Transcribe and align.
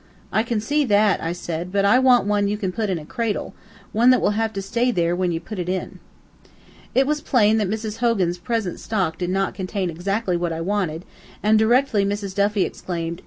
"I 0.31 0.41
can 0.41 0.59
see 0.59 0.83
that," 0.85 1.35
said 1.35 1.61
I, 1.61 1.63
"but 1.69 1.85
I 1.85 1.99
want 1.99 2.25
one 2.25 2.45
that 2.45 2.49
you 2.49 2.57
can 2.57 2.71
put 2.71 2.89
in 2.89 2.97
a 2.97 3.05
cradle 3.05 3.53
one 3.91 4.09
that 4.09 4.19
will 4.19 4.31
have 4.31 4.51
to 4.53 4.59
stay 4.63 4.89
there, 4.89 5.15
when 5.15 5.31
you 5.31 5.39
put 5.39 5.59
it 5.59 5.69
in." 5.69 5.99
It 6.95 7.05
was 7.05 7.21
plain 7.21 7.59
that 7.59 7.69
Mrs. 7.69 7.97
Hogan's 7.97 8.39
present 8.39 8.79
stock 8.79 9.19
did 9.19 9.29
not 9.29 9.53
contain 9.53 9.91
exactly 9.91 10.37
what 10.37 10.53
I 10.53 10.59
wanted, 10.61 11.05
and 11.43 11.59
directly 11.59 12.03
Mrs. 12.03 12.33
Duffy 12.33 12.63
exclaimed! 12.63 13.19